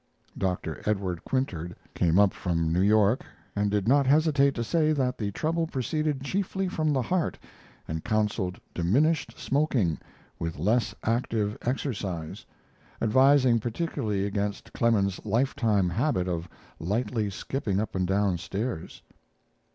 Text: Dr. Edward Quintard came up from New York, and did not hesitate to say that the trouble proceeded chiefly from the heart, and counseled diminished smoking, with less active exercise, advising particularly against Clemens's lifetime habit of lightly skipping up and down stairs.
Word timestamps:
Dr. 0.35 0.81
Edward 0.87 1.23
Quintard 1.25 1.75
came 1.93 2.17
up 2.17 2.33
from 2.33 2.73
New 2.73 2.81
York, 2.81 3.23
and 3.55 3.69
did 3.69 3.87
not 3.87 4.07
hesitate 4.07 4.55
to 4.55 4.63
say 4.63 4.93
that 4.93 5.15
the 5.19 5.29
trouble 5.31 5.67
proceeded 5.67 6.23
chiefly 6.23 6.67
from 6.67 6.91
the 6.91 7.03
heart, 7.03 7.37
and 7.87 8.03
counseled 8.03 8.59
diminished 8.73 9.37
smoking, 9.37 9.99
with 10.39 10.57
less 10.57 10.95
active 11.03 11.55
exercise, 11.61 12.47
advising 12.99 13.59
particularly 13.59 14.25
against 14.25 14.73
Clemens's 14.73 15.23
lifetime 15.23 15.87
habit 15.87 16.27
of 16.27 16.49
lightly 16.79 17.29
skipping 17.29 17.79
up 17.79 17.93
and 17.93 18.07
down 18.07 18.39
stairs. 18.39 19.03